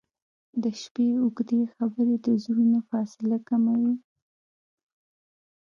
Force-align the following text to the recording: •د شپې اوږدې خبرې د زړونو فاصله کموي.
•د 0.63 0.65
شپې 0.81 1.05
اوږدې 1.21 1.61
خبرې 1.75 2.15
د 2.25 2.27
زړونو 2.43 2.79
فاصله 2.89 3.37
کموي. 3.49 3.95